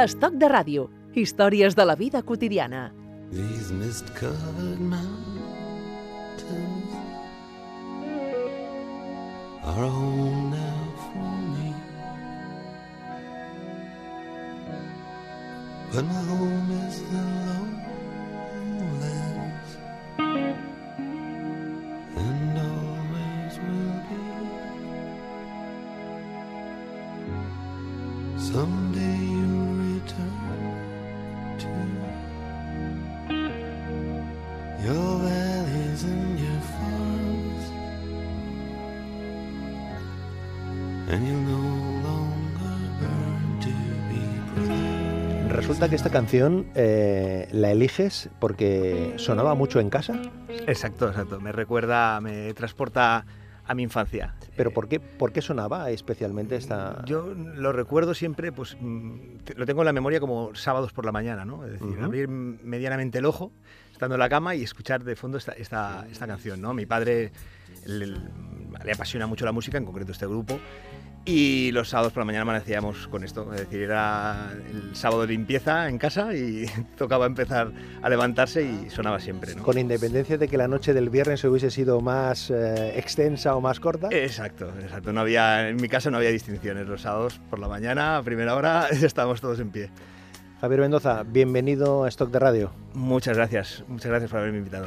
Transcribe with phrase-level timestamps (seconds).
[0.00, 0.86] Estoc de ràdio.
[1.12, 2.86] Històries de la vida quotidiana.
[3.30, 5.28] These mist-covered mountains
[9.62, 11.74] are home now for me.
[15.92, 17.39] But my home is the
[34.84, 37.64] your valleys and your farms,
[41.10, 41.62] and you'll no
[42.08, 43.72] longer burn to
[44.08, 44.22] be
[44.54, 45.52] brothers.
[45.52, 50.20] Resulta que esta canción eh, la eliges porque sonaba mucho en casa,
[50.66, 51.40] Exacto, exacto.
[51.40, 53.24] Me recuerda, me transporta
[53.70, 54.34] a mi infancia.
[54.56, 57.04] pero Eh, ¿por qué, por qué sonaba especialmente esta...?
[57.04, 59.14] Yo lo recuerdo siempre, pues mm,
[59.54, 61.64] lo tengo en la memoria como sábados por la mañana, ¿no?
[61.64, 63.52] Es decir, abrir medianamente el ojo,
[63.92, 66.74] estando en la cama y escuchar de fondo esta, esta, esta canción, ¿no?
[66.74, 67.30] Mi padre
[67.86, 70.58] le, le apasiona mucho la música, en concreto este grupo,
[71.24, 73.52] y los sábados por la mañana amanecíamos con esto.
[73.52, 78.90] Es decir, era el sábado de limpieza en casa y tocaba empezar a levantarse y
[78.90, 79.62] sonaba siempre, ¿no?
[79.62, 83.80] Con independencia de que la noche del viernes hubiese sido más eh, extensa o más
[83.80, 84.08] corta.
[84.10, 85.12] Exacto, exacto.
[85.12, 86.86] No había, en mi casa no había distinciones.
[86.86, 89.90] Los sábados por la mañana, a primera hora, estábamos todos en pie.
[90.60, 92.72] Javier Mendoza, bienvenido a Stock de Radio.
[92.92, 94.86] Muchas gracias, muchas gracias por haberme invitado.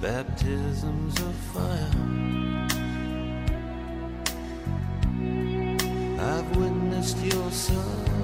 [0.00, 1.90] Baptisms of fire.
[6.20, 8.17] I've witnessed your suffering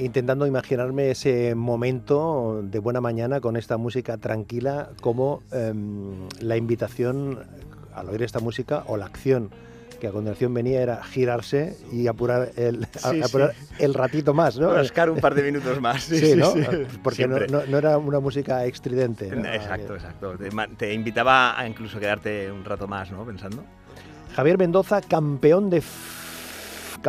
[0.00, 7.40] intentando imaginarme ese momento de buena mañana con esta música tranquila, como em, la invitación
[7.94, 9.50] al oír esta música o la acción
[10.00, 14.56] que a continuación venía era girarse y apurar el, a- Sí, apurar el ratito más,
[14.56, 14.72] ¿no?
[14.72, 16.04] Rascar un par de minutos más.
[16.04, 16.52] Sí, ¿no?
[16.52, 16.60] sí.
[17.02, 19.28] Porque no, no- no era una música estridente.
[19.34, 19.44] ¿no?
[19.48, 20.36] Exacto, exacto.
[20.38, 23.24] Te, te invitaba a incluso quedarte un rato más, ¿no?
[23.24, 23.64] Pensando.
[24.36, 25.82] Javier Mendoza, campeón de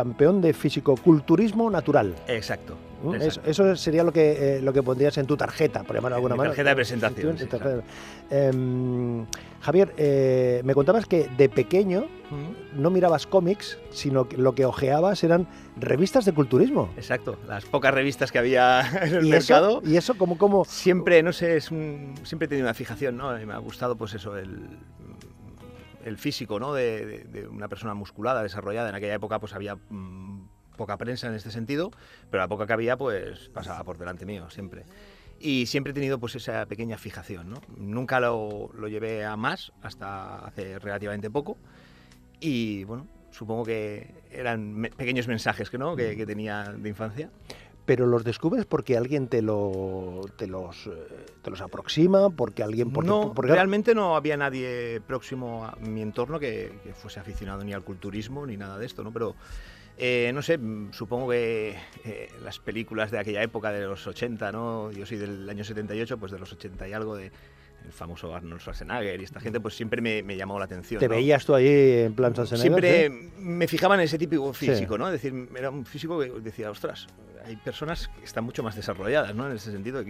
[0.00, 2.14] campeón de fisicoculturismo natural.
[2.26, 2.74] Exacto.
[3.44, 6.36] Eso, sería lo que eh, lo que pondrías en tu tarjeta, por llamarlo de alguna
[6.36, 6.50] manera.
[6.52, 7.82] tarjeta de presentación, Tu sí, tarjeta.
[8.30, 9.26] Em,
[9.60, 14.64] Javier, eh, me contabas que de pequeño Mm, no mirabas cómics, sino que lo que
[14.64, 16.88] ojeabas eran revistas de culturismo.
[16.96, 17.36] Exacto.
[17.48, 19.80] Las pocas revistas que había en el y mercado.
[19.82, 23.16] eso, y eso como como Siempre, no sé, es un, siempre he tenido una fijación,
[23.16, 23.38] ¿no?
[23.40, 24.78] Y Me ha gustado, pues eso, el,
[26.04, 26.74] el físico, ¿no?
[26.74, 28.88] De, una persona musculada, desarrollada.
[28.88, 31.90] En aquella época, pues había mm, poca prensa en este sentido,
[32.30, 34.84] pero la poca que había, pues pasaba por delante mío, siempre.
[35.38, 37.60] Y siempre he tenido, pues, esa pequeña fijación, ¿no?
[37.76, 41.56] Nunca lo, lo llevé a más, hasta hace relativamente poco.
[42.40, 45.96] Y, bueno, supongo que eran pequeños mensajes ¿no?
[45.96, 47.30] que tenía de infancia.
[47.90, 50.92] Pero los descubres porque alguien te lo te los eh,
[51.42, 56.00] te los aproxima, porque alguien porque, no, porque- realmente no había nadie próximo a mi
[56.00, 59.12] entorno que, que fuese aficionado ni al culturismo ni nada de esto, ¿no?
[59.12, 59.34] Pero
[59.98, 60.60] eh, no sé,
[60.92, 64.92] supongo que eh, las películas de aquella época, de los 80, ¿no?
[64.92, 67.32] Yo soy del año 78, pues de los 80 y algo de
[67.90, 71.00] el famoso Arnold Schwarzenegger y esta gente, pues siempre me, me llamó la atención.
[71.00, 71.14] te ¿no?
[71.16, 73.32] veías tú ahí en plan Schwarzenegger, Siempre ¿sí?
[73.42, 74.66] me fijaba en ese típico Sí.
[74.68, 75.06] físico, ¿no?
[75.08, 77.06] Es decir, era un físico que decía, ostras,
[77.44, 79.46] hay personas que están mucho más desarrolladas, ¿no?
[79.50, 80.02] En ese sentido,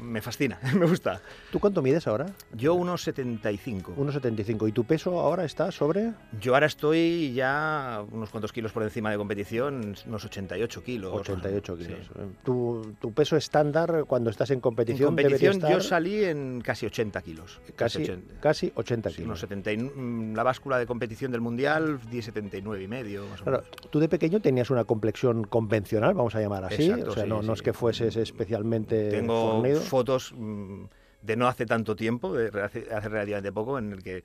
[0.00, 1.20] me fascina, me gusta.
[1.50, 2.26] ¿Tú cuánto mides ahora?
[2.54, 3.94] Yo unos 75.
[3.96, 4.68] 1,75.
[4.68, 9.10] ¿Y tu peso ahora está sobre Yo ahora estoy ya unos cuantos kilos por encima
[9.10, 11.12] de competición, unos 88 kilos.
[11.14, 11.84] 88 Sí.
[11.84, 12.00] kilos?
[12.44, 16.86] Tu, tu peso estándar cuando estás en En competición, competición debería yo salí en casi
[16.86, 17.60] 80 kilos.
[17.76, 18.40] casi, 80.
[18.40, 19.26] casi 80 Sí, kilos.
[19.28, 23.40] unos 70 y- mm, la báscula de competición del mundial, 10, 79 y medio, más
[23.40, 23.90] o Claro, menos.
[23.90, 26.84] tú de pequeño tenías una complexión convencional, vamos a llamar así.
[26.90, 30.84] Exacto, o sea, sí, no, es que fueses especialmente Tengo fotos mm,
[31.22, 34.24] de no hace tanto tiempo, de hace, hace relativamente poco, en el que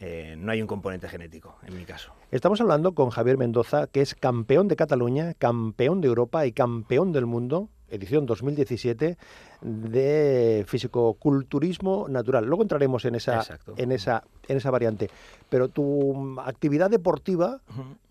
[0.00, 2.12] eh, no hay un componente genético, en mi caso.
[2.30, 7.12] Estamos hablando con Javier Mendoza, que es campeón de Cataluña, campeón de Europa y campeón
[7.12, 9.18] del mundo, edición 2017,
[9.60, 12.46] de fisicoculturismo natural.
[12.46, 13.74] Luego entraremos en esa, Exacto.
[13.76, 15.10] en esa, en esa variante.
[15.48, 17.60] Pero tu actividad deportiva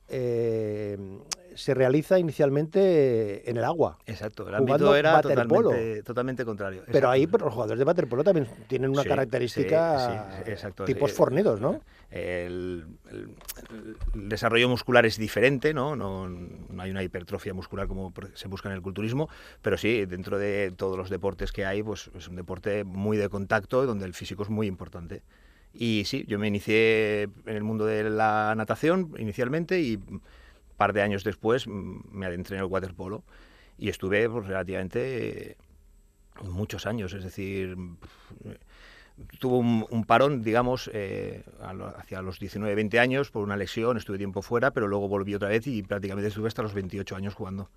[0.09, 0.97] eh,
[1.57, 3.97] se realiza inicialmente en el agua.
[4.05, 6.81] Exacto, el ámbito era totalmente, totalmente contrario.
[6.85, 7.09] Pero Exacto.
[7.09, 11.11] ahí pero los jugadores de waterpolo también tienen una Sí, característica sí, sí, exacto, tipos
[11.11, 11.17] sí.
[11.17, 11.81] fornidos, ¿no?
[12.11, 13.29] El, el-
[14.13, 15.95] el desarrollo muscular es diferente, ¿no?
[15.95, 16.29] ¿no?
[16.29, 19.29] no hay una hipertrofia muscular como se busca en el culturismo,
[19.61, 23.29] pero sí, dentro de todos los deportes que hay, pues es un deporte muy de
[23.29, 25.23] contacto donde el físico es muy importante.
[25.73, 29.99] Y sí, yo me inicié en el mundo de la natación inicialmente y
[30.77, 33.23] par de años después mm, me adentré en el waterpolo
[33.77, 35.57] y estuve pues, relativamente eh,
[36.43, 37.75] muchos años, es decir,
[39.39, 41.43] tuvo un, un parón, digamos, eh,
[41.97, 45.49] hacia los 19, 20 años por una lesión, estuve tiempo fuera, pero luego volví otra
[45.49, 47.69] vez y prácticamente estuve hasta los 28 años jugando.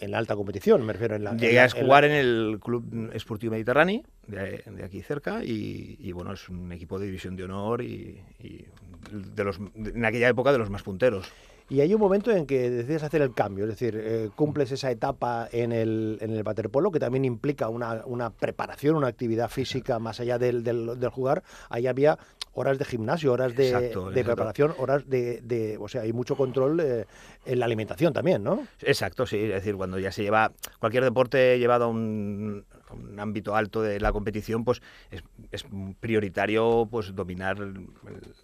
[0.00, 1.16] En la alta competición, me refiero.
[1.16, 4.62] En la, en Llegué la- a en la- jugar en el Club Esportivo Mediterráneo, de,
[4.66, 8.66] de aquí cerca, y, y, bueno, es un equipo de división de honor y, y
[9.10, 11.30] de los, en aquella época de los más punteros.
[11.68, 14.88] Y hay un momento en que decides hacer el cambio, es decir, eh, cumples esa
[14.90, 19.98] etapa en el, en el waterpolo, que también implica una, una preparación, una actividad física
[19.98, 21.42] más allá del, del- del jugar.
[21.68, 22.18] Ahí había
[22.54, 24.24] horas de gimnasio, horas de, Exacto, de exacto.
[24.26, 27.04] preparación, horas de, de- O sea, hay mucho control eh,
[27.44, 28.64] en la alimentación también, ¿no?
[28.82, 33.56] Exacto, sí, es decir, cuando ya se lleva cualquier deporte llevado a un, un ámbito
[33.56, 35.66] alto de la competición, pues es, es
[36.00, 37.88] prioritario pues dominar el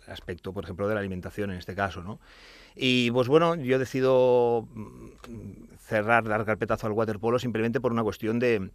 [0.07, 2.21] aspecto, por ejemplo, de la alimentación en este caso, ¿no?
[2.75, 8.39] Y pues bueno, yo decido mm, cerrar, dar carpetazo al waterpolo simplemente por una cuestión
[8.39, 8.71] de,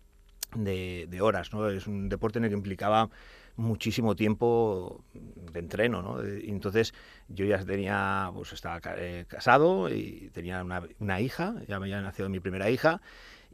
[0.55, 1.69] de, de horas, ¿no?
[1.69, 3.09] Es un deporte en el que implicaba
[3.57, 6.21] muchísimo tiempo de entreno, ¿no?
[6.21, 6.93] Eh, entonces
[7.27, 12.01] yo ya tenía, pues estaba eh, casado y tenía una, una hija, ya me había
[12.01, 13.01] nacido mi primera hija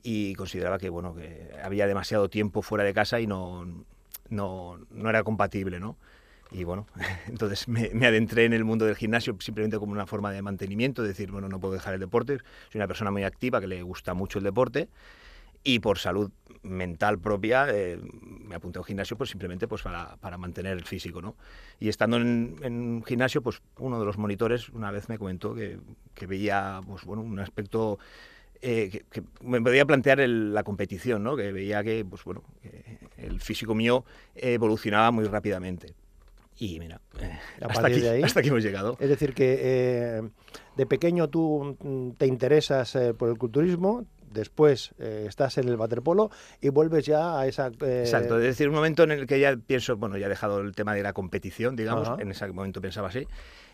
[0.04, 3.66] y consideraba que, bueno, que había demasiado tiempo fuera de casa y no,
[4.30, 5.98] no, no era compatible, ¿no?
[6.52, 6.86] Y bueno,
[7.28, 11.02] entonces me, me adentré en el mundo del gimnasio simplemente como una forma de mantenimiento,
[11.02, 12.38] de decir, bueno, no puedo dejar el deporte,
[12.70, 14.90] soy una persona muy activa que le gusta mucho el deporte
[15.64, 16.30] y por salud
[16.62, 20.84] mental propia eh, me apunté a un gimnasio pues simplemente pues para, para mantener el
[20.84, 21.36] físico ¿no?
[21.80, 25.56] y estando en, en un gimnasio pues uno de los monitores una vez me comentó
[25.56, 25.80] que,
[26.14, 27.98] que veía pues bueno un aspecto
[28.63, 31.36] eh, que, que me podía plantear el- la competición ¿no?
[31.36, 34.06] que veía que pues bueno que el físico mío
[34.36, 35.94] evolucionaba muy rápidamente.
[36.60, 38.95] Y mira eh, hasta, aquí, de ahí- hasta aquí hemos llegado.
[39.00, 40.21] Es decir, que eh,
[40.77, 41.75] de pequeño tú
[42.18, 46.30] te interesas eh, por el culturismo, después eh, estás en el waterpolo
[46.62, 47.68] y vuelves ya a esa...
[47.82, 50.60] eh, Exacto, es decir, un momento en el que ya pienso, bueno, ya he dejado
[50.60, 52.22] el tema de la competición, digamos, Ajá.
[52.22, 53.28] en ese momento pensaba así,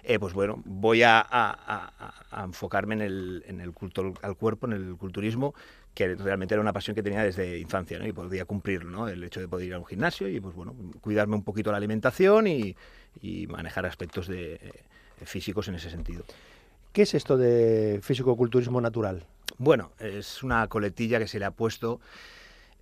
[0.03, 4.35] eh, pues bueno, voy a, a- a- a enfocarme en el, en el culto al
[4.35, 5.53] cuerpo, en el culturismo,
[5.93, 8.07] que realmente era una pasión que tenía desde infancia, ¿no?
[8.07, 9.07] Y podía cumplirlo, ¿no?
[9.09, 11.77] El hecho de poder ir a un gimnasio y, pues bueno, cuidarme un poquito la
[11.77, 12.75] alimentación y,
[13.21, 14.59] y manejar aspectos de,
[15.25, 16.23] físicos en ese sentido.
[16.93, 19.23] ¿Qué es esto de físico-culturismo natural?
[19.59, 21.99] Bueno, es una coletilla que se le ha puesto.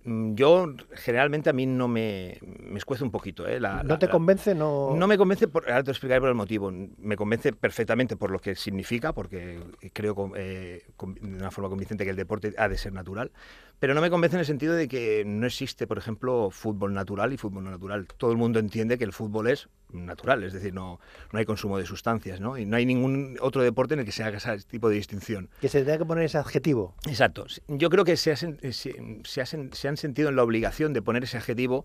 [0.04, 3.46] Mm, Yo, generalmente, a mí no me, me escuece un poquito.
[3.48, 3.58] ¿eh?
[3.60, 4.54] La- ¿No la- te la- convence?
[4.54, 4.94] No...
[4.96, 6.72] No me convence, por, ahora te explicaré por el motivo.
[6.98, 9.58] Me convence perfectamente por lo que significa, porque
[9.92, 13.32] creo eh, con- de una forma convincente que el deporte ha de ser natural,
[13.80, 17.32] pero no me convence en el sentido de que no existe, por ejemplo, fútbol natural
[17.32, 18.06] y fútbol no natural.
[18.16, 21.00] Todo el mundo entiende que el fútbol es natural, es decir, no,
[21.32, 22.58] no hay consumo de sustancias, ¿no?
[22.58, 25.48] Y no hay ningún otro deporte en el que se haga ese tipo de distinción.
[25.60, 26.94] Que se tenga que poner ese adjetivo.
[27.06, 27.46] Exacto.
[27.68, 31.24] Yo creo que se, ha sen- eh, se- han sentido en la obligación de poner
[31.24, 31.84] ese adjetivo,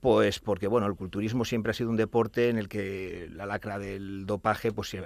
[0.00, 3.78] pues porque bueno, el culturismo siempre ha sido un deporte en el que la lacra
[3.78, 5.02] del dopaje pues eh,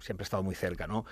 [0.00, 1.04] siempre ha estado muy cerca, ¿no?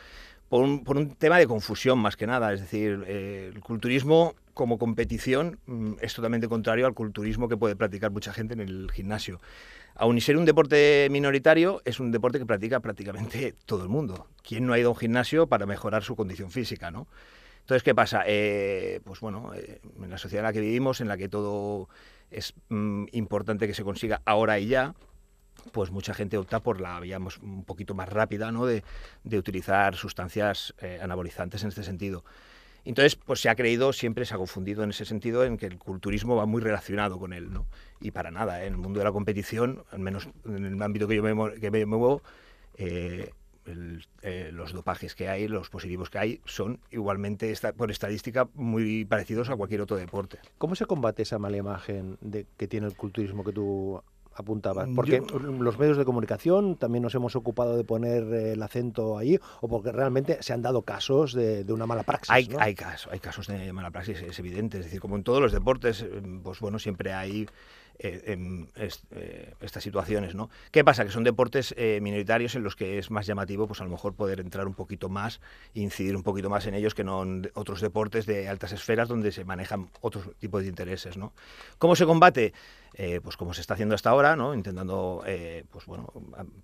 [0.49, 5.59] Por un, tema de confusión más que nada, es decir, eh, el culturismo como competición
[5.67, 9.41] mm, es totalmente contrario al culturismo que puede practicar mucha gente en el gimnasio.
[9.97, 14.29] Aun y ser un deporte minoritario, es un deporte que practica prácticamente todo el mundo.
[14.43, 17.09] ¿Quién no ha ido a un gimnasio para mejorar su condición física, no?
[17.61, 18.23] Entonces, ¿qué pasa?
[18.27, 21.89] Eh, pues bueno, eh, en la sociedad en la que vivimos, en la que todo
[22.31, 24.95] es mm, importante que se consiga ahora y ya,
[25.73, 28.67] pues mucha gente opta por la vía un poquito más rápida, ¿no?
[28.67, 28.85] De,
[29.25, 32.25] de utilizar sustancias eh, anabolizantes en este sentido.
[32.85, 35.77] Entonces, pues se ha creído, siempre se ha confundido en ese sentido, en que el
[35.77, 37.67] culturismo va muy relacionado con él, ¿no?
[38.01, 38.69] Y para nada, ¿eh?
[38.69, 41.73] en el mundo de la competición, al menos en el ámbito que yo me, que
[41.73, 42.23] me muevo,
[42.79, 43.33] eh,
[44.53, 49.57] los dopajes que hay, los positivos que hay, son igualmente, por estadística, muy parecidos a
[49.57, 50.39] cualquier otro deporte.
[50.59, 54.01] ¿Cómo se combate esa mala imagen de, que tiene el culturismo que tú
[54.37, 54.89] apuntabas?
[54.89, 58.63] Mm, Porque yo- los medios de comunicación también nos hemos ocupado de poner eh, el
[58.63, 62.31] acento ahí, o porque realmente se han dado casos de, de una mala praxis.
[62.31, 62.59] Hay, ¿no?
[62.61, 64.79] hay, casos, hay casos de mala praxis, es evidente.
[64.79, 67.47] Es decir, como en todos los deportes, eh, pues bueno, siempre hay
[67.99, 70.51] eh, eh, estas situaciones, ¿no?
[70.71, 71.05] ¿Qué pasa?
[71.05, 74.15] Que son deportes eh, minoritarios en los que es más llamativo, pues a lo mejor
[74.15, 75.41] poder entrar un poquito más,
[75.75, 79.33] incidir un poquito más en ellos que no en otros deportes de altas esferas donde
[79.33, 81.33] se manejan otros tipos de intereses, ¿no?
[81.79, 82.53] ¿Cómo se combate?
[83.23, 84.55] Pues como se está haciendo hasta ahora, ¿no?
[84.55, 85.23] intentando
[85.71, 86.11] pues bueno,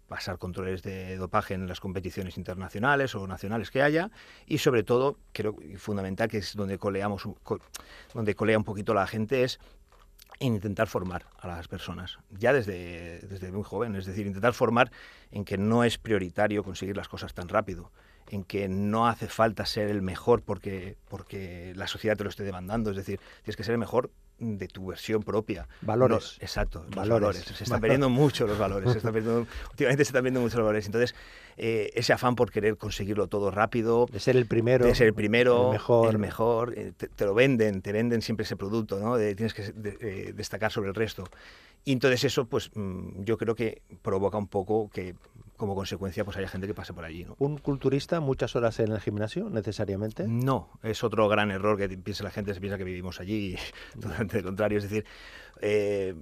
[0.09, 4.11] pasar controles de dopaje en las competiciones internacionales o nacionales que haya
[4.47, 7.61] y sobre todo, creo fundamental, que es donde coleamos, co-
[8.15, 9.61] donde colea un poquito la gente, es
[10.39, 14.91] intentar formar a las personas, ya desde, desde muy joven, es decir, intentar formar
[15.31, 17.91] en que no es prioritario conseguir las cosas tan rápido,
[18.29, 22.43] en que no hace falta ser el mejor porque, porque la sociedad te lo esté
[22.45, 25.69] demandando, es decir, tienes que ser el mejor de tu versión propia.
[25.83, 26.37] Valores.
[26.41, 27.43] No- exacto, los Valores.
[27.45, 30.87] Se están perdiendo mucho los valores, se están perdiendo- últimamente se están perdiendo muchos valores.
[30.87, 31.15] Entonces,
[31.57, 34.85] eh, ese afán por querer conseguirlo todo rápido, De ser el primero.
[34.87, 36.11] de ser el primero, el mejor.
[36.11, 39.17] el mejor, eh, te, te lo venden, te venden siempre ese producto, ¿no?
[39.17, 41.25] De- tienes que de- eh, destacar sobre el resto.
[41.85, 45.15] Y entonces eso, pues mm, yo creo que provoca un poco que
[45.57, 47.37] como consecuencia pues haya gente que pase por allí, ¿no?
[47.39, 50.27] Un culturista, muchas horas en el gimnasio, necesariamente.
[50.27, 53.57] No, es otro gran error que piensa la gente, se piensa que vivimos allí,
[54.01, 54.79] totalmente lo contrario.
[54.79, 55.05] Es decir,
[55.61, 56.15] eh,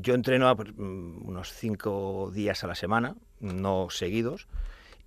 [0.00, 4.46] yo entreno pues, mm, unos cinco días a la semana, no seguidos,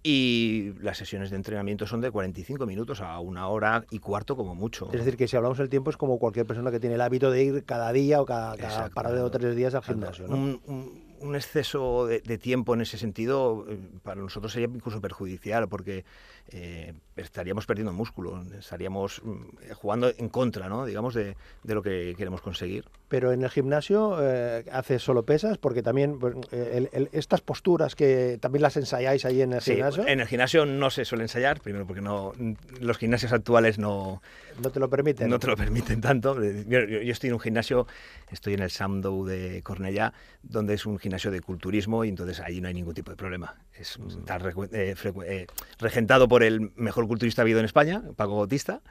[0.03, 4.55] y las sesiones de entrenamiento son de 45 minutos a una hora y cuarto como
[4.55, 4.86] mucho.
[4.93, 7.29] Es decir, que si hablamos del tiempo es como cualquier persona que tiene el hábito
[7.31, 10.27] de ir cada día o cada, cada par de o tres días al gimnasio.
[10.27, 10.36] ¿no?
[10.36, 15.01] Un, un- un exceso de, de tiempo en ese sentido eh, para nosotros sería incluso
[15.01, 16.05] perjudicial porque
[16.50, 20.86] eh, estaríamos perdiendo músculo, estaríamos mm, jugando en contra, ¿no?
[20.86, 22.86] digamos, de, de lo que queremos conseguir.
[23.10, 27.42] Pero en el gimnasio eh, haces solo pesas, porque también pues, eh, el- el- estas
[27.42, 31.06] posturas que también las ensayáis ahí en el Sí, gimnasio, en el gimnasio no se
[31.06, 32.34] suele ensayar, primero porque no
[32.80, 34.22] los gimnasios actuales no,
[34.62, 35.30] no te lo permiten.
[35.30, 36.42] no te lo permiten tanto.
[36.44, 37.88] Yo, yo- yo estoy en un gimnasio,
[38.32, 40.13] estoy en el Samdou de Cornellá,
[40.44, 43.56] donde es un gimnasio de culturismo y entonces ahí no hay ningún tipo de problema.
[43.74, 45.48] Es, Está eh, frecu- eh,
[45.80, 48.82] regentado por el mejor culturista habido en España, Paco Bautista,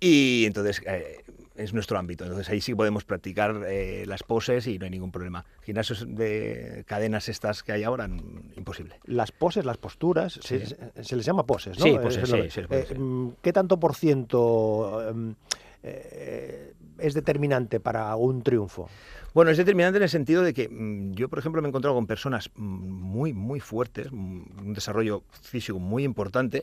[0.00, 1.24] y entonces eh,
[1.54, 2.24] es nuestro ámbito.
[2.24, 5.44] Entonces ahí sí podemos practicar eh, las poses y no hay ningún problema.
[5.62, 8.96] Gimnasios de cadenas estas que hay ahora, mm, imposible.
[9.04, 10.58] Las poses, las posturas, Sí.
[10.58, 11.84] se, se- se les llama poses, ¿no?
[11.84, 15.34] Sí, Eh, poses, sí, sí, eh, mm, ¿Qué tanto por ciento em,
[15.82, 18.88] eh, es determinante para un triunfo?
[19.34, 21.96] Bueno, es determinante en el sentido de que mm, yo, por ejemplo, me he encontrado
[21.96, 26.62] con personas mm, muy, muy fuertes, mm, un desarrollo físico muy importante,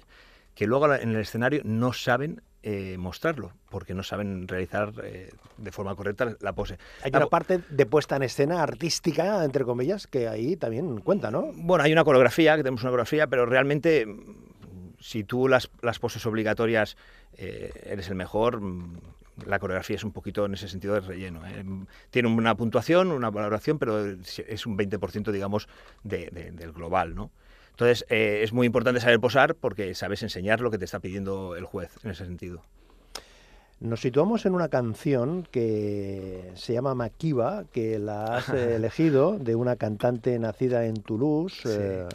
[0.55, 5.71] que luego en el escenario no saben eh, mostrarlo, porque no saben realizar eh, de
[5.71, 6.77] forma correcta la pose.
[7.03, 11.29] Hay La una parte de puesta en escena artística, entre comillas, que ahí también cuenta,
[11.29, 11.51] ¿no?
[11.53, 14.05] Bueno, hay una coreografía, que tenemos una coreografía, pero realmente
[14.99, 16.95] si tú las, las poses obligatorias
[17.33, 18.61] eh, eres el mejor,
[19.45, 21.45] la coreografía es un poquito en ese sentido de relleno.
[21.47, 21.63] ¿eh?
[22.09, 25.67] Tiene una puntuación, una valoración, pero es un 20%, digamos,
[26.03, 27.31] de- del global, ¿no?
[27.71, 31.55] Entonces, eh, es muy importante saber posar porque sabes enseñar lo que te está pidiendo
[31.55, 32.63] el juez en ese sentido.
[33.81, 39.75] Nos situamos en una canción que se llama Makiba, que la has elegido de una
[39.75, 41.69] cantante nacida en Toulouse, Sí.
[41.71, 42.05] eh,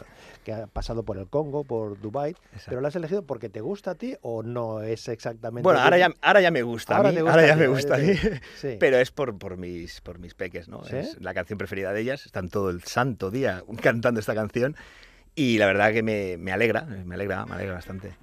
[0.45, 2.33] que ha pasado por el Congo, por Dubai,
[2.69, 5.63] pero la has elegido porque te gusta a ti o no es exactamente.
[5.63, 7.95] Bueno, ahora ya, ahora ya me gusta Ahora a mí, gusta ahora ya me gusta
[7.95, 8.13] a mí,
[8.55, 8.77] Sí.
[8.79, 10.85] pero es por, por, mis, por mis peques, ¿no?
[10.85, 10.95] ¿Sí?
[10.95, 14.77] Es la canción preferida de ellas, están todo el santo día cantando esta canción
[15.35, 18.15] y la verdad que me, me alegra, me alegra, me alegra bastante.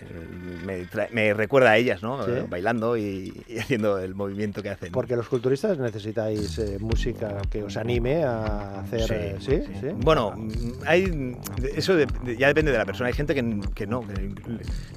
[0.00, 2.24] Eh, Me, me recuerda a ellas, ¿no?
[2.24, 2.30] Sí.
[2.32, 4.92] Eh, Bailando y, y haciendo el movimiento que hacen.
[4.92, 9.12] Porque los culturistas necesitáis eh, música que os anime a hacer.
[9.12, 9.88] eh, Sí, sí.
[9.96, 10.50] Bueno, mm,
[10.86, 11.36] hay,
[11.76, 12.06] eso de-
[12.38, 13.08] ya depende de la persona.
[13.08, 14.14] Hay gente que, que no, que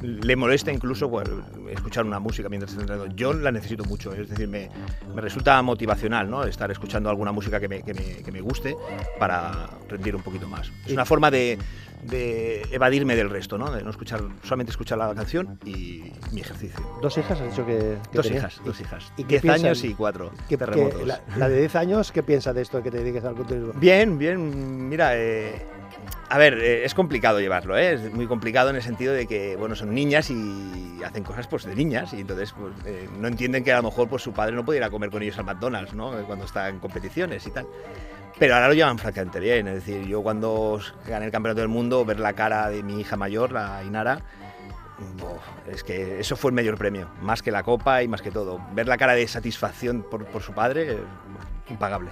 [0.01, 3.13] le, le molesta incluso bueno, escuchar una música mientras está entrenando.
[3.15, 4.69] Yo la necesito mucho, es decir, me,
[5.13, 6.43] me resulta motivacional ¿no?
[6.45, 8.75] estar escuchando alguna música que me, que me- que me guste
[9.19, 10.71] para rendir un poquito más.
[10.85, 11.57] Es una forma de,
[12.03, 13.71] de evadirme del resto, ¿no?
[13.71, 16.79] de no escuchar, solamente escuchar la canción y mi ejercicio.
[17.01, 17.97] Dos hijas, has dicho que.
[18.11, 18.43] que Dos tenías.
[18.53, 19.11] hijas, dos hijas.
[19.17, 19.65] ¿Y Diez piensan?
[19.65, 21.05] años y cuatro Que- que terremotos.
[21.05, 23.73] la, la de 10 años, ¿qué piensa de esto de que te dediques al culturismo?
[23.75, 25.65] Bien, bien, mira, eh,
[26.29, 27.93] a ver, eh, es complicado llevarlo, ¿eh?
[27.93, 31.65] es muy complicado en el sentido de que, bueno, son niñas y hacen cosas pues
[31.65, 34.55] de niñas y entonces pues, eh, no entienden que a lo mejor pues su padre
[34.55, 36.11] no puede ir a comer con ellos al McDonald's, ¿no?
[36.25, 37.65] Cuando está en competiciones y tal.
[38.39, 42.05] Pero ahora lo llevan francamente bien, es decir, yo cuando gané el campeonato del mundo,
[42.05, 44.21] ver la cara de mi hija mayor, la Inara,
[45.71, 48.61] es que eso fue el mayor premio, más que la copa y más que todo.
[48.73, 50.99] Ver la cara de satisfacción por, por su padre, eh,
[51.69, 52.11] impagable.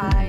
[0.00, 0.21] right.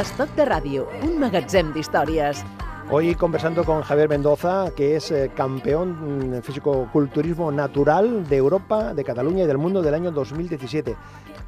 [0.00, 2.38] Estoc de ràdio, un magatzem d'històries.
[2.88, 9.04] Hoy conversando con Javier Mendoza, que es eh, campeón en físico-culturismo natural de Europa, de
[9.04, 10.96] Cataluña y del mundo del año 2017.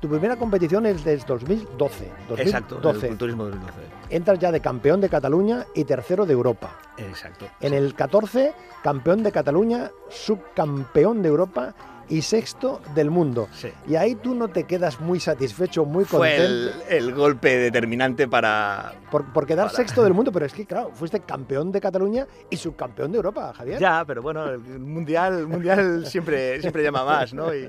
[0.01, 2.13] Tu primera competición es desde 2012.
[2.37, 3.07] Exacto, 2012.
[3.07, 3.79] el culturismo 2012.
[4.11, 6.77] Entras ya de campeón de Cataluña y tercero de Europa.
[6.99, 7.47] Exacto.
[7.59, 11.75] En el 14, campeón de Cataluña, subcampeón de Europa
[12.13, 13.49] y sexto del mundo.
[13.53, 13.69] Sí.
[13.89, 18.29] Y ahí tú no te quedas muy satisfecho, muy Fue contento el, el golpe determinante
[18.29, 21.81] para, por, por quedar para- sexto del mundo, pero es que, claro, fuiste campeón de
[21.81, 23.79] Cataluña y subcampeón de Europa, Javier.
[23.81, 27.55] Ya, pero bueno, el mundial, el mundial siempre, siempre llama más, ¿no?
[27.55, 27.69] Y,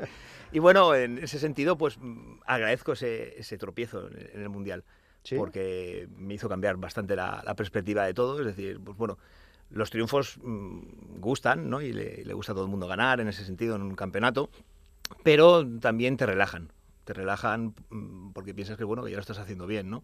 [0.52, 4.50] y bueno, en ese sentido, pues mm, agradezco ese, ese tropiezo en el, en el
[4.50, 4.84] mundial,
[5.24, 5.36] Sí.
[5.38, 8.42] porque me hizo cambiar bastante la, la perspectiva de todo.
[8.42, 9.18] Es decir, pues bueno,
[9.74, 11.82] los triunfos mm, gustan, ¿no?
[11.82, 14.50] Y le, le gusta a todo el mundo ganar en ese sentido en un campeonato,
[15.24, 16.72] pero también te relajan.
[17.04, 20.04] Te relajan mm, porque piensas que bueno que ya lo estás haciendo bien, ¿no?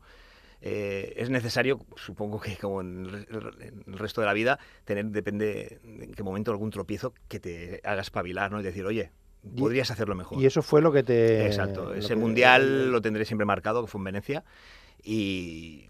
[0.62, 4.60] Eh, es necesario, supongo que como en el, re- en el resto de la vida,
[4.84, 8.60] tener, depende de en qué momento, algún tropiezo que te haga espabilar, ¿no?
[8.60, 9.12] Y decir, oye,
[9.58, 10.42] podrías hacerlo mejor.
[10.42, 11.46] Y eso fue lo que te...
[11.46, 14.44] Exacto, ese que- mundial lo tendré siempre marcado, que fue en Venecia,
[15.02, 15.89] y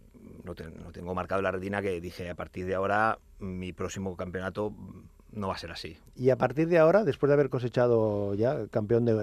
[0.49, 3.71] lo, te- lo tengo marcado en la retina que dije, a partir de ahora, mi
[3.73, 4.73] próximo campeonato
[5.31, 5.97] no va a ser así.
[6.15, 9.13] Y a partir de ahora, después de haber cosechado ya campeón de-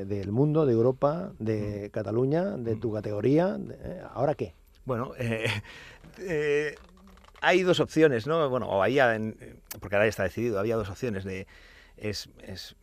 [0.00, 4.54] eh, del mundo, de Europa, de Cataluña, de tu categoría, de- eh, ¿ahora qué?
[4.84, 5.46] Bueno, eh,
[6.20, 6.76] eh,
[7.40, 8.48] hay dos opciones, ¿no?
[8.48, 9.18] Bueno, o había,
[9.80, 11.46] porque ahora ya está decidido, había dos opciones de...
[11.96, 12.76] Es, es,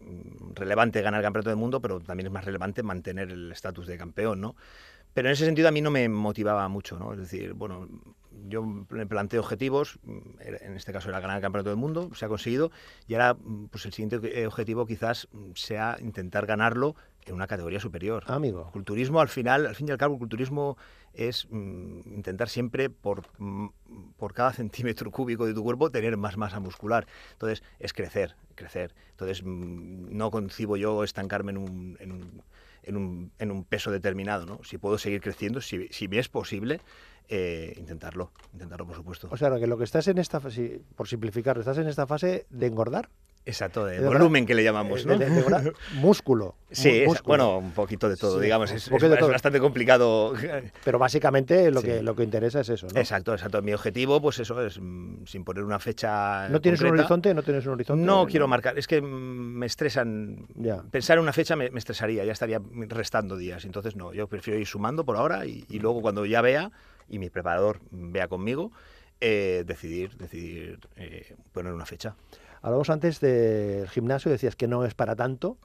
[0.56, 3.96] relevante ganar el campeonato del mundo, pero también es más relevante mantener el estatus de
[3.96, 4.56] campeón, ¿no?
[5.14, 7.14] Pero en ese sentido a mí no me motivaba mucho, ¿no?
[7.14, 7.88] Es decir, bueno,
[8.48, 10.00] yo me planteo objetivos,
[10.40, 12.72] en este caso era ganar el campeonato del mundo, se ha conseguido,
[13.08, 13.38] y ahora
[13.70, 16.96] pues el siguiente eh, objetivo quizás sea intentar ganarlo
[17.26, 18.24] en una categoría superior.
[18.28, 18.70] Ah, amigo.
[18.72, 20.78] Culturismo, al final, al fin y al cabo, el culturismo
[21.14, 23.68] es mm, intentar siempre por, mm,
[24.18, 27.08] por cada centímetro cúbico de tu cuerpo tener más masa muscular.
[27.34, 28.94] Entonces, es crecer, crecer.
[29.12, 32.44] Entonces, mm, no concibo yo estancarme en un, en un,
[32.84, 34.60] en un, en un peso determinado, ¿no?
[34.64, 36.82] Si puedo seguir creciendo, si, si me es posible,
[37.30, 39.28] eh, intentarlo, intentarlo, por supuesto.
[39.32, 42.46] O sea, que lo que estás en esta fase, por simplificarlo, estás en esta fase
[42.50, 43.10] de engordar.
[43.46, 45.18] Exacto, de de verdad, volumen que le llamamos, ¿no?
[45.18, 46.56] de- de engordar músculo.
[46.72, 48.72] Sí, es- bueno, un poquito de todo, Sí, digamos.
[48.72, 50.34] Es, bastante complicado
[50.84, 51.88] Pero básicamente lo, Sí.
[51.88, 53.00] que, lo que interesa es eso, ¿no?
[53.00, 53.62] Exacto, exacto.
[53.62, 56.48] Mi objetivo, pues eso es, mm, sin poner una fecha.
[56.50, 57.34] ¿No tienes un horizonte?
[57.34, 58.06] ¿No tienes un horizonte?
[58.06, 60.48] No quiero marcar, es que mm, me estresan.
[60.56, 60.82] Ya.
[60.90, 63.66] Pensar en una fecha me, me estresaría, ya estaría restando días.
[63.66, 66.72] Entonces, no, yo prefiero ir sumando por ahora y, y luego cuando ya vea
[67.10, 68.72] y mi preparador vea conmigo,
[69.22, 72.16] eh, decidir, decidir eh, poner una fecha.
[72.64, 75.58] Hablamos antes del gimnasio, decías que no es para tanto.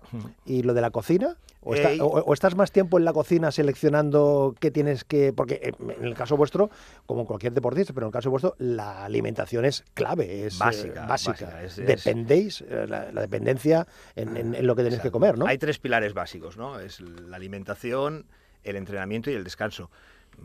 [0.45, 1.37] ¿Y lo de la cocina?
[1.63, 5.33] ¿O, está- Eh, o- o estás más tiempo en la cocina seleccionando qué tienes que...?
[5.33, 6.71] Porque eh, en el caso vuestro,
[7.07, 11.07] como cualquier deportista, pero en el caso vuestro, la alimentación es clave, es eh, Básica,
[11.07, 11.63] básica.
[11.63, 15.47] es- Dependéis, la, la dependencia en, en- en lo que tenéis que comer, ¿no?
[15.47, 16.81] Hay tres pilares básicos, ¿no?
[16.81, 18.27] Es la alimentación,
[18.65, 19.89] el entrenamiento y el descanso.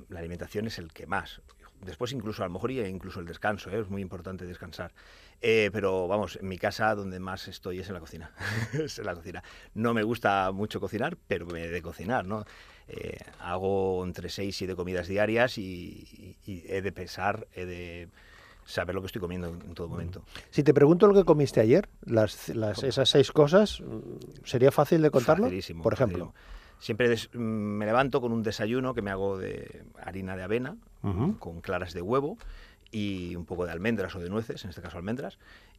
[0.09, 1.41] La alimentación es el que más.
[1.85, 3.79] Después incluso a lo mejor incluso el descanso, ¿eh?
[3.79, 4.91] es muy importante descansar.
[5.41, 8.31] Eh, pero vamos, en mi casa donde más estoy es en la cocina.
[8.73, 9.43] es en la cocina.
[9.73, 12.45] No me gusta mucho cocinar, pero me de cocinar, ¿no?
[12.87, 17.65] Eh, hago entre 6 y 7 comidas diarias y, y- y he de pesar, he
[17.65, 18.09] de
[18.65, 20.23] saber lo que estoy comiendo en, todo momento.
[20.49, 23.81] Si te pregunto lo que comiste ayer, las, las- esas seis cosas,
[24.45, 25.45] ¿sería fácil de contarlo?
[25.45, 26.27] Facilísimo, Por ejemplo.
[26.27, 26.62] facilísimo.
[26.79, 30.75] Siempre des- mm, me levanto con un desayuno que me hago de harina de avena,
[31.39, 32.37] con claras de huevo
[32.91, 35.37] y un poco de almendras o de nueces, en este caso almendras,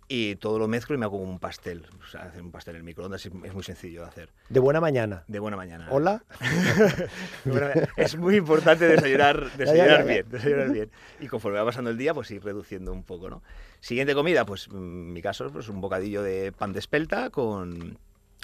[0.09, 1.87] y todo lo mezclo y me hago como un pastel.
[2.03, 4.29] O sea, hacer un pastel en el microondas es, es muy sencillo de hacer.
[4.51, 5.25] De buena mañana.
[5.29, 5.87] De buena mañana.
[5.91, 6.23] Hola.
[7.45, 10.05] Bueno, es muy importante desayunar, ya, desayunar ya.
[10.05, 10.91] bien, desayunar bien.
[11.21, 13.43] Y conforme va pasando el día, pues ir reduciendo un poco, ¿no?
[13.81, 17.97] Siguiente comida, pues en mi caso, pues un bocadillo de pan de espelta con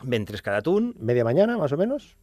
[0.02, 0.94] ventresca de atún.
[0.98, 2.16] Media mañana, más o menos.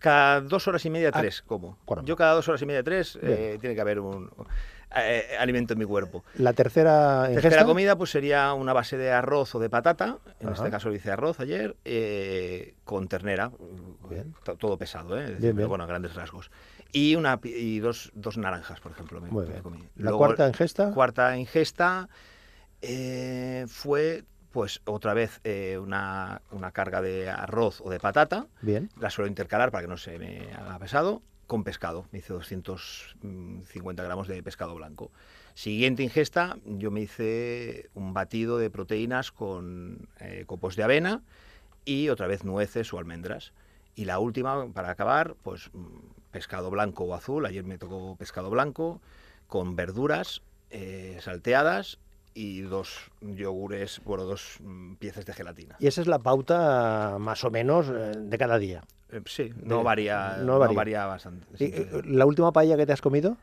[0.00, 1.78] Cada dos horas y media, Ah, tres como.
[1.86, 2.06] caramba.
[2.08, 4.30] Yo cada dos horas y media, tres, eh, tiene que haber un
[4.96, 6.24] eh, alimento en mi cuerpo.
[6.38, 7.42] La tercera ingesta.
[7.42, 10.18] Tercera comida, pues sería una base de arroz o de patata.
[10.40, 10.56] En Ajá.
[10.56, 13.50] este caso lo hice arroz ayer, eh, con ternera.
[14.08, 14.34] Bien.
[14.58, 15.26] Todo pesado, ¿eh?
[15.26, 15.68] Bien, pero bien.
[15.68, 16.50] bueno, a grandes rasgos.
[16.92, 19.20] Y, una, y dos, dos naranjas, por ejemplo.
[19.20, 19.78] me- comí.
[19.96, 20.92] La Luego, cuarta ingesta.
[20.92, 22.08] cuarta ingesta
[23.68, 28.46] fue, pues, otra vez eh, una, una carga de arroz o de patata.
[28.62, 28.88] Bien.
[29.00, 32.06] La suelo intercalar para que no se me haga pesado con pescado.
[32.12, 35.10] Me hice 250 gramos de pescado blanco.
[35.54, 41.22] Siguiente ingesta, yo me hice un batido de proteínas con eh, copos de avena
[41.84, 43.52] y otra vez nueces o almendras.
[43.96, 47.44] Y la última, para acabar, pues mm, pescado blanco o azul.
[47.44, 49.00] Ayer me tocó pescado blanco
[49.48, 51.98] con verduras eh, salteadas
[52.34, 55.76] y dos yogures, bueno, dos mm, piezas de gelatina.
[55.78, 58.82] Y esa es la pauta más o menos eh, de cada día.
[59.10, 61.06] Eh, sí, no De- varía, no no varía.
[61.06, 61.46] bastante.
[61.58, 62.02] Y, eh.
[62.06, 63.36] ¿La última paella que te has comido?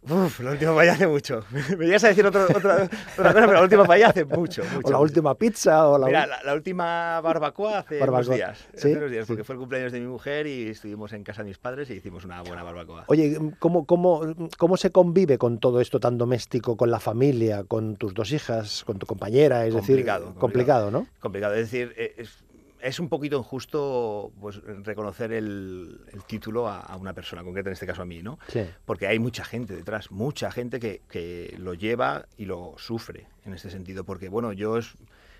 [0.00, 1.44] Uf, la última paella hace mucho.
[1.76, 4.86] Me ibas a decir otra, otra, otra cosa, pero la última paella hace mucho, mucho.
[4.88, 5.88] ¿O la última pizza?
[5.88, 8.26] O la Mira, la, la última barbacoa hace Barbacoa.
[8.26, 8.58] unos días.
[8.74, 8.88] ¿Sí?
[8.90, 9.32] Hace unos días, Sí.
[9.32, 11.94] porque fue el cumpleaños de mi mujer y estuvimos en casa de mis padres y
[11.94, 13.04] hicimos una buena barbacoa.
[13.08, 14.22] Oye, ¿cómo, cómo,
[14.56, 18.84] ¿cómo se convive con todo esto tan doméstico, con la familia, con tus dos hijas,
[18.84, 19.66] con tu compañera?
[19.66, 20.40] Es Complicado, decir, complicado.
[20.40, 21.06] complicado, ¿no?
[21.20, 21.54] complicado.
[21.54, 22.44] Es decir, eh, es,
[22.80, 27.74] es un poquito injusto pues, reconocer el, el título a, a una persona concreta, en
[27.74, 28.38] este caso a mí, ¿no?
[28.48, 28.64] Sí.
[28.84, 33.54] Porque hay mucha gente detrás, mucha gente que, que lo lleva y lo sufre en
[33.54, 34.04] este sentido.
[34.04, 34.96] Porque, bueno, yo es,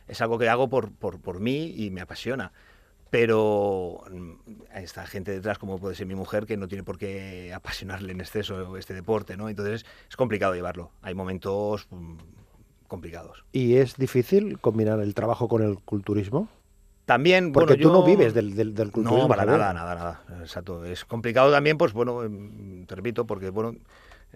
[0.06, 2.52] es algo que hago por, por, por mí y me apasiona.
[3.10, 4.32] Pero mm,
[4.74, 8.20] esta gente detrás, como puede ser mi mujer, que no tiene por qué apasionarle en
[8.20, 9.48] exceso este deporte, ¿no?
[9.48, 10.90] Entonces es complicado llevarlo.
[11.02, 12.16] Hay momentos mm,
[12.86, 13.44] complicados.
[13.52, 16.48] ¿Y es difícil combinar el trabajo con el culturismo?
[17.08, 19.22] También, Porque bueno, tú no vives del, del, del culturismo.
[19.22, 20.20] No, para nada, nada, nada.
[20.42, 20.84] Exacto.
[20.84, 23.76] Es complicado también, pues bueno, em, te repito, porque bueno,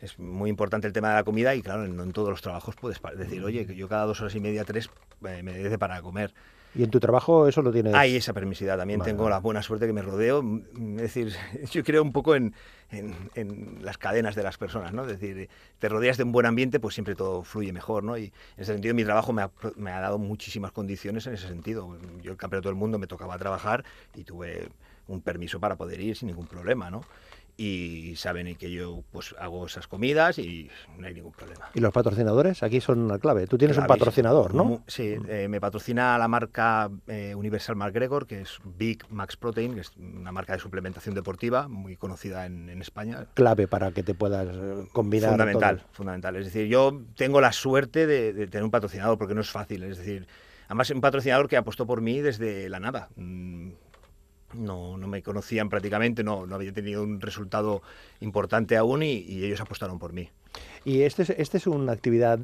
[0.01, 2.75] es muy importante el tema de la comida y claro, no en todos los trabajos
[2.81, 4.89] puedes decir, oye, que yo cada dos horas y media, tres,
[5.29, 6.33] eh, me dé para comer.
[6.75, 7.95] Y en tu trabajo eso lo tienes.
[7.95, 8.99] Hay esa permisidad también.
[9.01, 10.43] Vale, Tengo la buena suerte que me rodeo.
[10.43, 11.33] mm, Es decir,
[11.71, 12.55] yo creo un poco en,
[12.91, 15.03] en- en las cadenas de las personas, ¿no?
[15.03, 18.17] Es decir, te rodeas de un buen ambiente, pues siempre todo fluye mejor, ¿no?
[18.17, 18.33] Y en
[18.63, 21.99] ese sentido mi trabajo me ha, me ha dado muchísimas condiciones en ese sentido.
[22.23, 24.69] Yo el campeonato del mundo me tocaba trabajar y tuve
[25.09, 27.03] un permiso para poder ir sin ningún problema, ¿no?
[27.57, 31.69] Y saben que yo pues hago esas comidas y no hay ningún problema.
[31.75, 32.62] ¿Y los patrocinadores?
[32.62, 33.47] Aquí son la clave.
[33.47, 34.83] Tú tienes un patrocinador, ¿no?
[34.87, 39.81] Sí, eh, me patrocina la marca eh, Universal McGregor, que es Big Max Protein, que
[39.81, 43.27] es una marca de suplementación deportiva muy conocida en, en España.
[43.35, 45.31] Clave para que te puedas eh, combinar.
[45.31, 45.88] Fundamental, todo.
[45.93, 46.37] fundamental.
[46.37, 49.83] Es decir, yo tengo la suerte de, de tener un patrocinador, porque no es fácil.
[49.85, 50.27] Es decir,
[50.67, 53.11] además un patrocinador que apostó por mí desde la nada.
[54.55, 57.83] No, no me conocían prácticamente, no, no había tenido un resultado
[58.21, 60.29] importante aún y, ellos apostaron por mí.
[60.85, 62.38] Y este es, este es una actividad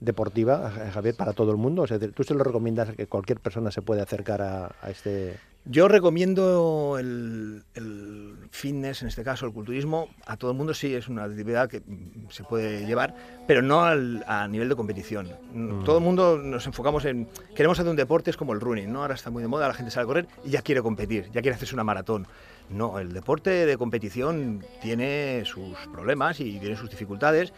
[0.00, 1.82] deportiva, Javier, para todo el mundo.
[1.82, 5.38] O sea, tú se lo recomiendas que cualquier persona se puede acercar a este.
[5.64, 10.92] Yo recomiendo el, el fitness, en este caso el culturismo, a todo el mundo sí
[10.92, 13.14] es una actividad que mm, se puede llevar,
[13.46, 15.28] pero no al- a nivel de competición.
[15.54, 18.92] Mm, Todo el mundo nos enfocamos en, queremos hacer un deporte, es como el running,
[18.92, 19.02] ¿no?
[19.02, 21.40] Ahora está muy de moda, la gente sale a correr y ya quiere competir, ya
[21.42, 22.26] quiere hacerse una maratón.
[22.68, 27.52] No, el deporte de competición tiene sus problemas y tiene sus dificultades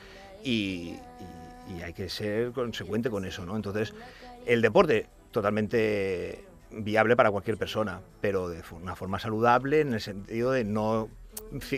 [0.45, 0.51] y,
[1.71, 3.57] y- y hay que ser consecuente con eso, ¿no?
[3.57, 3.95] Entonces,
[4.45, 10.53] el deporte totalmente viable para cualquier persona, pero de una forma saludable en el sentido
[10.53, 11.09] de no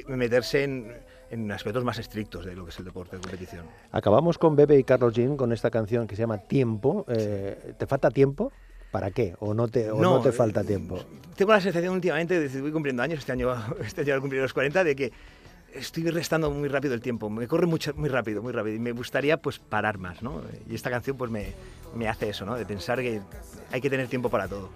[0.09, 0.93] meterse en,
[1.31, 3.67] en aspectos más estrictos de lo que es el deporte de competición.
[3.93, 7.05] Acabamos con Bebe y Carlos Jean con esta canción que se llama Tiempo.
[7.09, 8.53] Eh, ¿Te falta tiempo?
[8.91, 9.35] ¿Para qué?
[9.41, 10.99] ¿O no te, o no te falta tiempo?
[11.35, 13.53] Tengo la sensación últimamente, desde que voy cumpliendo años, este año,
[13.85, 15.13] este año al cumplir los 40, de que
[15.75, 18.93] estoy restando muy rápido el tiempo, me corre mucho, muy rápido, muy rápido, y me
[18.93, 20.43] gustaría pues parar más, ¿no?
[20.69, 21.53] Y esta canción pues me,
[21.95, 22.55] me hace eso, ¿no?
[22.57, 23.21] De pensar que
[23.71, 24.71] hay que tener tiempo para todo.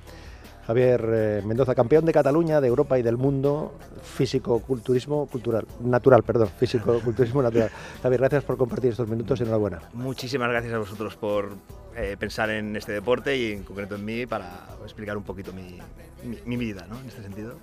[0.66, 6.48] Javier eh, Mendoza, campeón de Cataluña, de Europa y del mundo, físico-culturismo cultural, natural, perdón,
[6.48, 7.70] físico-culturismo natural.
[8.02, 9.80] Javier, gracias por compartir estos minutos, enhorabuena.
[9.94, 11.50] Muchísimas gracias a vosotros por
[11.96, 15.78] eh, pensar en este deporte y en concreto en mí para explicar un poquito mi,
[16.22, 17.00] mi, mi vida, ¿no?
[17.00, 17.56] En este sentido.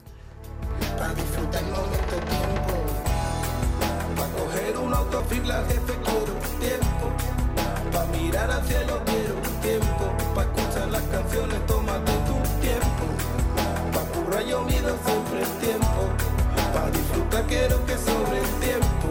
[0.97, 3.16] para disfrutar el momento tiempo.
[4.17, 7.05] Para coger un autofil, la jefe quiero tiempo.
[7.91, 10.05] Para mirar al cielo quiero tiempo.
[10.91, 13.03] las canciones, tómate tu tiempo.
[13.93, 16.01] Pa' currar yo mido siempre el tiempo.
[16.73, 19.07] Pa' disfrutar quiero que sobre el tiempo.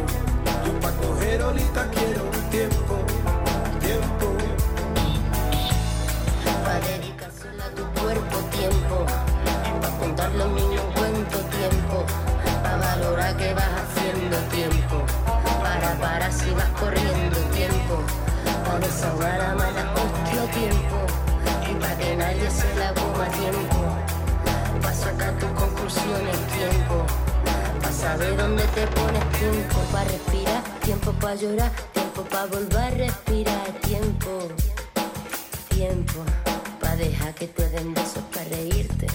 [0.66, 2.96] Yo pa' coger ahorita quiero tiempo,
[3.80, 4.26] tiempo.
[6.64, 9.06] Pa' dedicárselo a tu cuerpo tiempo.
[9.82, 11.05] Pa' contarle a un
[28.06, 29.80] Pa' saber dónde te pones tiempo.
[29.90, 34.30] Pa' respirar, tiempo pa' llorar, tiempo pa' volver a respirar tiempo
[35.68, 36.24] tiempo
[36.80, 39.08] pa' dejar que te den besos para reírte